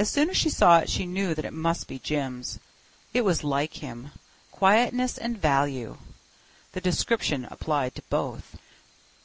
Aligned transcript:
As 0.00 0.10
soon 0.10 0.30
as 0.30 0.36
she 0.36 0.50
saw 0.50 0.80
it 0.80 0.90
she 0.90 1.06
knew 1.06 1.32
that 1.32 1.44
it 1.44 1.52
must 1.52 1.86
be 1.86 2.00
Jim's. 2.00 2.58
It 3.14 3.24
was 3.24 3.44
like 3.44 3.74
him. 3.74 4.10
Quietness 4.50 5.16
and 5.16 5.40
value—the 5.40 6.80
description 6.80 7.44
applied 7.48 7.94
to 7.94 8.02
both. 8.10 8.56